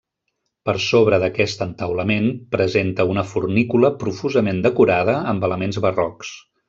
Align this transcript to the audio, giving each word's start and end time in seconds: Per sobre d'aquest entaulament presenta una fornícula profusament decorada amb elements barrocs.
Per 0.69 0.73
sobre 0.85 1.17
d'aquest 1.23 1.59
entaulament 1.65 2.25
presenta 2.55 3.05
una 3.11 3.25
fornícula 3.35 3.93
profusament 4.05 4.63
decorada 4.69 5.17
amb 5.35 5.47
elements 5.51 5.81
barrocs. 5.89 6.35